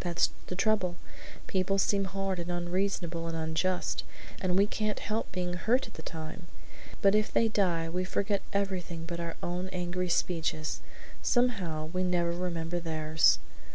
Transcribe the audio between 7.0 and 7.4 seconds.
but if